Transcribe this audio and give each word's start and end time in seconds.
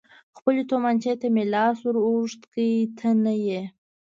خپلې 0.37 0.61
تومانچې 0.71 1.13
ته 1.21 1.27
مې 1.33 1.43
لاس 1.53 1.77
ور 1.83 1.97
اوږد 2.07 2.41
کړ، 2.53 2.67
ته 2.97 3.07
نه 3.23 3.33
یې. 3.45 3.61